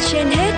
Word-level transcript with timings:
trên 0.00 0.26
hết 0.26 0.52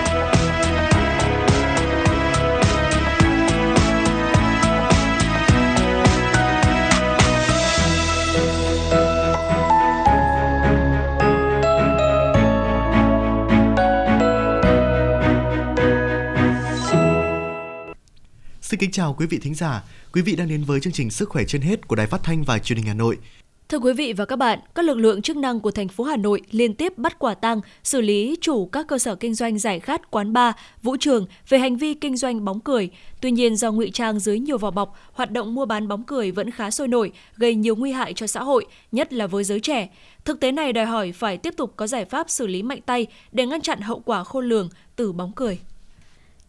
Xin 18.61 18.79
kính 18.79 18.91
chào 18.91 19.13
quý 19.13 19.25
vị 19.25 19.39
thính 19.41 19.55
giả. 19.55 19.83
Quý 20.13 20.21
vị 20.21 20.35
đang 20.35 20.47
đến 20.47 20.63
với 20.63 20.79
chương 20.79 20.93
trình 20.93 21.11
Sức 21.11 21.29
khỏe 21.29 21.43
trên 21.47 21.61
hết 21.61 21.87
của 21.87 21.95
Đài 21.95 22.07
Phát 22.07 22.23
thanh 22.23 22.43
và 22.43 22.59
Truyền 22.59 22.77
hình 22.77 22.87
Hà 22.87 22.93
Nội. 22.93 23.17
Thưa 23.69 23.79
quý 23.79 23.93
vị 23.93 24.13
và 24.13 24.25
các 24.25 24.35
bạn, 24.35 24.59
các 24.75 24.85
lực 24.85 24.97
lượng 24.97 25.21
chức 25.21 25.37
năng 25.37 25.59
của 25.59 25.71
thành 25.71 25.87
phố 25.87 26.03
Hà 26.03 26.17
Nội 26.17 26.41
liên 26.51 26.73
tiếp 26.73 26.97
bắt 26.97 27.19
quả 27.19 27.33
tang, 27.33 27.61
xử 27.83 28.01
lý 28.01 28.35
chủ 28.41 28.65
các 28.65 28.87
cơ 28.87 28.97
sở 28.97 29.15
kinh 29.15 29.33
doanh 29.33 29.59
giải 29.59 29.79
khát, 29.79 30.11
quán 30.11 30.33
bar, 30.33 30.55
vũ 30.81 30.95
trường 30.99 31.25
về 31.49 31.57
hành 31.57 31.77
vi 31.77 31.93
kinh 31.93 32.17
doanh 32.17 32.45
bóng 32.45 32.59
cười. 32.59 32.89
Tuy 33.21 33.31
nhiên 33.31 33.55
do 33.55 33.71
ngụy 33.71 33.89
trang 33.93 34.19
dưới 34.19 34.39
nhiều 34.39 34.57
vỏ 34.57 34.71
bọc, 34.71 34.95
hoạt 35.13 35.31
động 35.31 35.55
mua 35.55 35.65
bán 35.65 35.87
bóng 35.87 36.03
cười 36.03 36.31
vẫn 36.31 36.51
khá 36.51 36.71
sôi 36.71 36.87
nổi, 36.87 37.11
gây 37.37 37.55
nhiều 37.55 37.75
nguy 37.75 37.91
hại 37.91 38.13
cho 38.13 38.27
xã 38.27 38.43
hội, 38.43 38.65
nhất 38.91 39.13
là 39.13 39.27
với 39.27 39.43
giới 39.43 39.59
trẻ. 39.59 39.89
Thực 40.25 40.39
tế 40.39 40.51
này 40.51 40.73
đòi 40.73 40.85
hỏi 40.85 41.11
phải 41.11 41.37
tiếp 41.37 41.53
tục 41.57 41.73
có 41.75 41.87
giải 41.87 42.05
pháp 42.05 42.29
xử 42.29 42.47
lý 42.47 42.63
mạnh 42.63 42.81
tay 42.85 43.07
để 43.31 43.45
ngăn 43.45 43.61
chặn 43.61 43.81
hậu 43.81 43.99
quả 43.99 44.23
khôn 44.23 44.49
lường 44.49 44.69
từ 44.95 45.11
bóng 45.11 45.31
cười. 45.35 45.59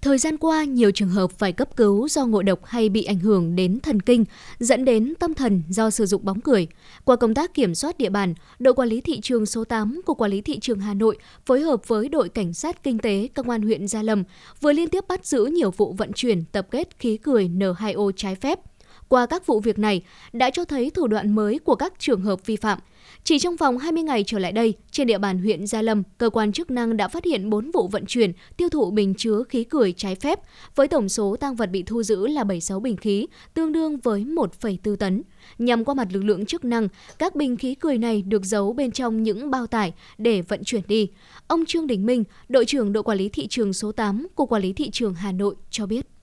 Thời 0.06 0.18
gian 0.18 0.36
qua, 0.36 0.64
nhiều 0.64 0.90
trường 0.90 1.08
hợp 1.08 1.30
phải 1.38 1.52
cấp 1.52 1.76
cứu 1.76 2.08
do 2.08 2.26
ngộ 2.26 2.42
độc 2.42 2.64
hay 2.64 2.88
bị 2.88 3.04
ảnh 3.04 3.18
hưởng 3.18 3.56
đến 3.56 3.80
thần 3.80 4.02
kinh, 4.02 4.24
dẫn 4.58 4.84
đến 4.84 5.14
tâm 5.18 5.34
thần 5.34 5.62
do 5.68 5.90
sử 5.90 6.06
dụng 6.06 6.24
bóng 6.24 6.40
cười. 6.40 6.66
Qua 7.04 7.16
công 7.16 7.34
tác 7.34 7.54
kiểm 7.54 7.74
soát 7.74 7.98
địa 7.98 8.08
bàn, 8.08 8.34
đội 8.58 8.74
quản 8.74 8.88
lý 8.88 9.00
thị 9.00 9.20
trường 9.20 9.46
số 9.46 9.64
8 9.64 10.00
của 10.06 10.14
Quản 10.14 10.30
lý 10.30 10.40
thị 10.40 10.58
trường 10.60 10.80
Hà 10.80 10.94
Nội 10.94 11.18
phối 11.46 11.60
hợp 11.60 11.88
với 11.88 12.08
đội 12.08 12.28
cảnh 12.28 12.54
sát 12.54 12.82
kinh 12.82 12.98
tế 12.98 13.28
Công 13.34 13.50
an 13.50 13.62
huyện 13.62 13.88
Gia 13.88 14.02
Lâm 14.02 14.24
vừa 14.60 14.72
liên 14.72 14.88
tiếp 14.88 15.04
bắt 15.08 15.26
giữ 15.26 15.44
nhiều 15.44 15.70
vụ 15.70 15.92
vận 15.92 16.12
chuyển 16.12 16.44
tập 16.44 16.66
kết 16.70 16.88
khí 16.98 17.16
cười 17.16 17.48
N2O 17.48 18.10
trái 18.16 18.34
phép. 18.34 18.60
Qua 19.08 19.26
các 19.26 19.46
vụ 19.46 19.60
việc 19.60 19.78
này 19.78 20.02
đã 20.32 20.50
cho 20.50 20.64
thấy 20.64 20.90
thủ 20.90 21.06
đoạn 21.06 21.34
mới 21.34 21.58
của 21.58 21.74
các 21.74 21.92
trường 21.98 22.20
hợp 22.20 22.46
vi 22.46 22.56
phạm– 22.56 22.78
chỉ 23.26 23.38
trong 23.38 23.56
vòng 23.56 23.78
20 23.78 24.02
ngày 24.02 24.24
trở 24.26 24.38
lại 24.38 24.52
đây, 24.52 24.74
trên 24.90 25.06
địa 25.06 25.18
bàn 25.18 25.38
huyện 25.38 25.66
Gia 25.66 25.82
Lâm, 25.82 26.02
cơ 26.18 26.30
quan 26.30 26.52
chức 26.52 26.70
năng 26.70 26.96
đã 26.96 27.08
phát 27.08 27.24
hiện 27.24 27.50
4 27.50 27.70
vụ 27.70 27.88
vận 27.88 28.06
chuyển, 28.06 28.32
tiêu 28.56 28.68
thụ 28.68 28.90
bình 28.90 29.14
chứa 29.14 29.42
khí 29.48 29.64
cười 29.64 29.92
trái 29.92 30.14
phép, 30.14 30.40
với 30.74 30.88
tổng 30.88 31.08
số 31.08 31.36
tăng 31.36 31.54
vật 31.54 31.70
bị 31.70 31.82
thu 31.82 32.02
giữ 32.02 32.26
là 32.26 32.44
76 32.44 32.80
bình 32.80 32.96
khí, 32.96 33.26
tương 33.54 33.72
đương 33.72 33.98
với 33.98 34.24
1,4 34.24 34.96
tấn. 34.96 35.22
Nhằm 35.58 35.84
qua 35.84 35.94
mặt 35.94 36.08
lực 36.12 36.24
lượng 36.24 36.46
chức 36.46 36.64
năng, 36.64 36.88
các 37.18 37.36
bình 37.36 37.56
khí 37.56 37.74
cười 37.74 37.98
này 37.98 38.22
được 38.22 38.44
giấu 38.44 38.72
bên 38.72 38.90
trong 38.90 39.22
những 39.22 39.50
bao 39.50 39.66
tải 39.66 39.92
để 40.18 40.42
vận 40.42 40.64
chuyển 40.64 40.82
đi. 40.88 41.08
Ông 41.46 41.64
Trương 41.66 41.86
Đình 41.86 42.06
Minh, 42.06 42.24
đội 42.48 42.64
trưởng 42.64 42.92
đội 42.92 43.02
quản 43.02 43.18
lý 43.18 43.28
thị 43.28 43.46
trường 43.46 43.72
số 43.72 43.92
8 43.92 44.26
của 44.34 44.46
Quản 44.46 44.62
lý 44.62 44.72
thị 44.72 44.90
trường 44.90 45.14
Hà 45.14 45.32
Nội 45.32 45.54
cho 45.70 45.86
biết. 45.86 46.15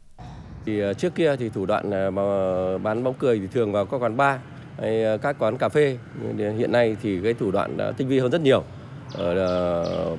Thì 0.66 0.80
ờ, 0.80 0.94
trước 0.94 1.16
kia 1.16 1.36
thì 1.36 1.50
thủ 1.50 1.66
đoạn 1.66 1.92
ờ, 1.92 2.12
ờ, 2.16 2.78
bán 2.78 3.04
bóng 3.04 3.14
cười 3.14 3.40
thì 3.40 3.48
thường 3.48 3.72
vào 3.72 3.86
các 3.86 3.98
quán 3.98 4.18
bar 4.18 4.40
hay 4.82 5.18
các 5.22 5.36
quán 5.40 5.58
cà 5.58 5.70
phê. 5.70 5.98
Hiện 6.38 6.72
nay 6.72 6.96
thì 7.04 7.20
cái 7.24 7.34
thủ 7.34 7.52
đoạn 7.52 7.78
đã 7.78 7.92
tinh 7.92 8.08
vi 8.08 8.20
hơn 8.20 8.32
rất 8.32 8.42
nhiều. 8.42 8.64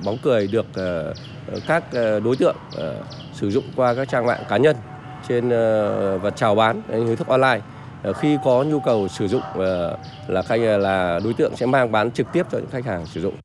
Bóng 0.05 0.17
cười 0.23 0.47
được 0.47 0.65
các 1.67 1.83
đối 1.93 2.35
tượng 2.39 2.55
sử 3.33 3.49
dụng 3.49 3.63
qua 3.75 3.93
các 3.93 4.09
trang 4.09 4.25
mạng 4.25 4.43
cá 4.49 4.57
nhân 4.57 4.75
trên 5.27 5.49
và 6.21 6.29
chào 6.35 6.55
bán 6.55 6.81
hình 6.89 7.15
thức 7.15 7.27
online. 7.27 7.61
Khi 8.15 8.37
có 8.43 8.63
nhu 8.63 8.79
cầu 8.79 9.07
sử 9.07 9.27
dụng 9.27 9.41
là 10.27 10.41
khách 10.41 10.61
là 10.61 11.19
đối 11.23 11.33
tượng 11.33 11.55
sẽ 11.55 11.65
mang 11.65 11.91
bán 11.91 12.11
trực 12.11 12.27
tiếp 12.33 12.45
cho 12.51 12.57
những 12.57 12.69
khách 12.71 12.85
hàng 12.85 13.05
sử 13.05 13.21
dụng. 13.21 13.35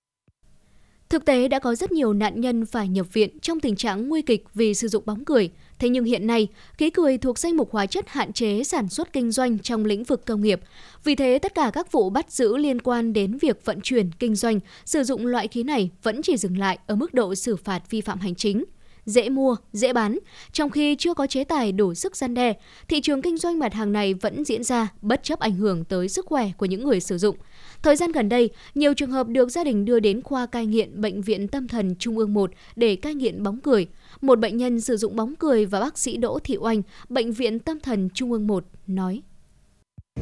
Thực 1.11 1.25
tế 1.25 1.49
đã 1.49 1.59
có 1.59 1.75
rất 1.75 1.93
nhiều 1.93 2.13
nạn 2.13 2.41
nhân 2.41 2.67
phải 2.67 2.89
nhập 2.89 3.07
viện 3.13 3.39
trong 3.43 3.61
tình 3.61 3.77
trạng 3.77 4.09
nguy 4.09 4.23
kịch 4.23 4.45
vì 4.55 4.75
sử 4.75 4.89
dụng 4.89 5.03
bóng 5.07 5.25
cười. 5.25 5.51
Thế 5.79 5.89
nhưng 5.89 6.05
hiện 6.05 6.27
nay, 6.27 6.49
khí 6.79 6.91
cười 6.91 7.19
thuộc 7.19 7.39
danh 7.39 7.57
mục 7.57 7.73
hóa 7.73 7.87
chất 7.87 8.09
hạn 8.09 8.33
chế 8.33 8.65
sản 8.65 8.89
xuất 8.89 9.13
kinh 9.13 9.31
doanh 9.31 9.59
trong 9.59 9.85
lĩnh 9.85 10.05
vực 10.05 10.27
công 10.27 10.43
nghiệp. 10.43 10.61
Vì 11.05 11.15
thế, 11.15 11.39
tất 11.43 11.55
cả 11.55 11.71
các 11.75 11.93
vụ 11.93 12.11
bắt 12.11 12.33
giữ 12.33 12.57
liên 12.57 12.81
quan 12.81 13.13
đến 13.13 13.39
việc 13.39 13.65
vận 13.65 13.81
chuyển, 13.81 14.11
kinh 14.19 14.35
doanh, 14.35 14.61
sử 14.85 15.05
dụng 15.05 15.27
loại 15.27 15.49
khí 15.49 15.63
này 15.63 15.91
vẫn 16.03 16.23
chỉ 16.23 16.37
dừng 16.37 16.59
lại 16.59 16.79
ở 16.87 16.97
mức 16.97 17.15
độ 17.15 17.35
xử 17.35 17.57
phạt 17.57 17.91
vi 17.91 18.01
phạm 18.01 18.19
hành 18.19 18.35
chính 18.35 18.65
dễ 19.11 19.29
mua, 19.29 19.57
dễ 19.73 19.93
bán, 19.93 20.19
trong 20.53 20.71
khi 20.71 20.97
chưa 20.99 21.15
có 21.15 21.27
chế 21.27 21.45
tài 21.45 21.73
đủ 21.73 21.95
sức 21.95 22.17
gian 22.17 22.35
đe, 22.35 22.53
thị 22.89 23.01
trường 23.01 23.23
kinh 23.23 23.39
doanh 23.39 23.59
mặt 23.59 23.75
hàng 23.75 23.93
này 23.93 24.15
vẫn 24.15 24.45
diễn 24.45 24.65
ra 24.65 24.89
bất 25.03 25.23
chấp 25.23 25.39
ảnh 25.39 25.55
hưởng 25.55 25.85
tới 25.85 26.09
sức 26.09 26.27
khỏe 26.27 26.51
của 26.57 26.67
những 26.67 26.85
người 26.85 27.01
sử 27.01 27.19
dụng. 27.19 27.37
Thời 27.83 27.97
gian 27.97 28.13
gần 28.13 28.29
đây, 28.29 28.51
nhiều 28.75 28.95
trường 28.95 29.11
hợp 29.11 29.29
được 29.29 29.49
gia 29.49 29.65
đình 29.65 29.85
đưa 29.85 30.01
đến 30.01 30.23
khoa 30.23 30.47
cai 30.47 30.67
nghiện 30.67 31.01
Bệnh 31.01 31.23
viện 31.23 31.49
Tâm 31.49 31.69
thần 31.69 31.95
Trung 31.99 32.19
ương 32.19 32.35
1 32.35 32.51
để 32.77 32.97
cai 32.97 33.15
nghiện 33.15 33.43
bóng 33.43 33.61
cười. 33.61 33.87
Một 34.21 34.39
bệnh 34.39 34.57
nhân 34.57 34.81
sử 34.81 34.97
dụng 34.97 35.17
bóng 35.17 35.35
cười 35.39 35.67
và 35.67 35.81
bác 35.81 35.99
sĩ 35.99 36.17
Đỗ 36.17 36.39
Thị 36.45 36.57
Oanh, 36.57 36.83
Bệnh 37.09 37.33
viện 37.33 37.59
Tâm 37.59 37.81
thần 37.81 38.09
Trung 38.15 38.33
ương 38.33 38.47
1 38.47 38.65
nói. 38.87 39.23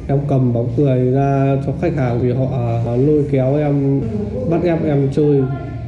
Em 0.07 0.19
cầm 0.29 0.53
bóng 0.53 0.73
cười 0.77 1.11
ra 1.11 1.57
cho 1.65 1.73
khách 1.81 1.95
hàng 1.95 2.19
thì 2.21 2.31
họ 2.31 2.45
à, 2.85 2.95
lôi 2.95 3.25
kéo 3.31 3.55
em, 3.55 4.01
bắt 4.49 4.61
em 4.63 4.83
em 4.83 5.09
chơi 5.15 5.41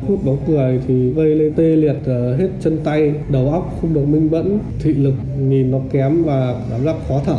hút 0.08 0.20
bóng 0.26 0.38
cười 0.48 0.80
thì 0.88 1.10
gây 1.10 1.36
lên 1.36 1.54
tê 1.56 1.64
liệt 1.64 1.96
ờ, 2.06 2.36
hết 2.36 2.48
chân 2.60 2.80
tay, 2.84 3.14
đầu 3.30 3.50
óc 3.50 3.78
không 3.82 3.94
được 3.94 4.06
minh 4.06 4.32
bẫn 4.32 4.60
thị 4.80 4.94
lực 4.94 5.14
nhìn 5.40 5.72
nó 5.72 5.78
kém 5.92 6.24
và 6.24 6.56
cảm 6.70 6.84
giác 6.84 6.96
khó 7.08 7.22
thở. 7.26 7.38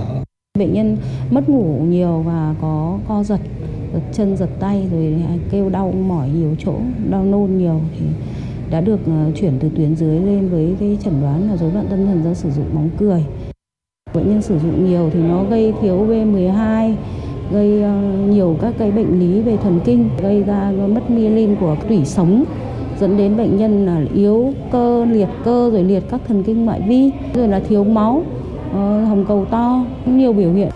Bệnh 0.59 0.73
nhân 0.73 0.97
mất 1.31 1.49
ngủ 1.49 1.79
nhiều 1.89 2.23
và 2.27 2.55
có 2.61 2.99
co 3.09 3.25
giật, 3.25 3.41
giật 3.93 4.03
chân 4.13 4.37
giật 4.37 4.51
tay 4.61 4.89
rồi 4.93 5.15
kêu 5.51 5.69
đau 5.69 5.93
mỏi 5.93 6.29
nhiều 6.29 6.57
chỗ, 6.59 6.75
đau 7.11 7.25
nôn 7.25 7.59
nhiều 7.59 7.81
thì 7.99 8.07
đã 8.71 8.81
được 8.81 9.01
ờ, 9.07 9.31
chuyển 9.35 9.53
từ 9.61 9.69
tuyến 9.77 9.97
dưới 9.97 10.21
lên 10.21 10.49
với 10.49 10.75
cái 10.81 10.99
chẩn 11.05 11.15
đoán 11.23 11.49
là 11.49 11.57
rối 11.57 11.73
loạn 11.73 11.87
tâm 11.91 12.07
thần 12.07 12.23
do 12.25 12.35
sử 12.35 12.51
dụng 12.51 12.67
bóng 12.75 12.91
cười. 12.99 13.25
Bệnh 14.15 14.29
nhân 14.29 14.43
sử 14.43 14.59
dụng 14.59 14.85
nhiều 14.91 15.11
thì 15.13 15.21
nó 15.23 15.45
gây 15.45 15.73
thiếu 15.83 16.07
B12, 16.07 16.95
gây 17.53 17.83
ờ, 17.83 17.93
nhiều 18.29 18.57
các 18.61 18.75
cái 18.79 18.91
bệnh 18.91 19.21
lý 19.21 19.41
về 19.41 19.57
thần 19.57 19.81
kinh, 19.85 20.09
gây 20.23 20.43
ra 20.43 20.73
mất 20.95 21.11
myelin 21.11 21.57
của 21.61 21.77
tủy 21.89 22.05
sống 22.05 22.45
dẫn 23.01 23.17
đến 23.17 23.37
bệnh 23.37 23.57
nhân 23.57 23.87
là 23.87 24.03
yếu 24.15 24.53
cơ, 24.73 25.05
liệt 25.05 25.29
cơ 25.45 25.71
rồi 25.73 25.85
liệt 25.85 26.03
các 26.11 26.21
thần 26.29 26.43
kinh 26.43 26.65
ngoại 26.65 26.81
vi, 26.89 27.11
rồi 27.35 27.49
là 27.49 27.61
thiếu 27.69 27.85
máu, 27.85 28.23
ờ, 28.73 29.05
hồng 29.05 29.25
cầu 29.29 29.45
to, 29.51 29.85
nhiều 30.07 30.33
biểu 30.33 30.53
hiện. 30.53 30.69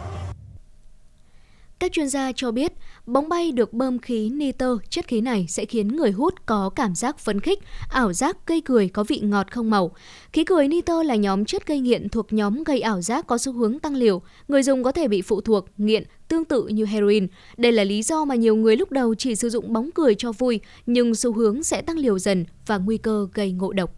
Các 1.78 1.92
chuyên 1.92 2.08
gia 2.08 2.32
cho 2.32 2.50
biết, 2.50 2.72
bóng 3.06 3.28
bay 3.28 3.52
được 3.52 3.72
bơm 3.72 3.98
khí 3.98 4.30
nitơ, 4.30 4.76
chất 4.90 5.06
khí 5.06 5.20
này 5.20 5.46
sẽ 5.48 5.64
khiến 5.64 5.96
người 5.96 6.10
hút 6.10 6.46
có 6.46 6.70
cảm 6.70 6.94
giác 6.94 7.18
phấn 7.18 7.40
khích, 7.40 7.58
ảo 7.90 8.12
giác 8.12 8.36
gây 8.46 8.60
cười 8.60 8.88
có 8.88 9.04
vị 9.04 9.20
ngọt 9.20 9.46
không 9.50 9.70
màu. 9.70 9.90
Khí 10.32 10.44
cười 10.44 10.68
nitơ 10.68 11.02
là 11.02 11.14
nhóm 11.14 11.44
chất 11.44 11.66
gây 11.66 11.80
nghiện 11.80 12.08
thuộc 12.08 12.32
nhóm 12.32 12.64
gây 12.64 12.80
ảo 12.80 13.02
giác 13.02 13.26
có 13.26 13.38
xu 13.38 13.52
hướng 13.52 13.78
tăng 13.78 13.96
liều. 13.96 14.22
Người 14.48 14.62
dùng 14.62 14.84
có 14.84 14.92
thể 14.92 15.08
bị 15.08 15.22
phụ 15.22 15.40
thuộc, 15.40 15.66
nghiện, 15.76 16.04
tương 16.28 16.44
tự 16.44 16.66
như 16.66 16.84
heroin. 16.84 17.26
Đây 17.56 17.72
là 17.72 17.84
lý 17.84 18.02
do 18.02 18.24
mà 18.24 18.34
nhiều 18.34 18.56
người 18.56 18.76
lúc 18.76 18.90
đầu 18.90 19.14
chỉ 19.14 19.34
sử 19.34 19.50
dụng 19.50 19.72
bóng 19.72 19.90
cười 19.94 20.14
cho 20.14 20.32
vui, 20.32 20.60
nhưng 20.86 21.14
xu 21.14 21.32
hướng 21.32 21.62
sẽ 21.62 21.82
tăng 21.82 21.98
liều 21.98 22.18
dần 22.18 22.44
và 22.66 22.78
nguy 22.78 22.98
cơ 22.98 23.28
gây 23.34 23.52
ngộ 23.52 23.72
độc. 23.72 23.96